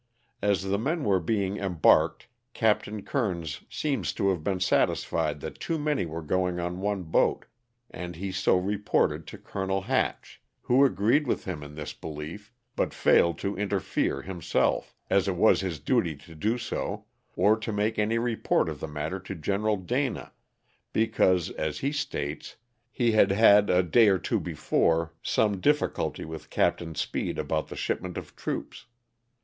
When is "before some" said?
24.39-25.59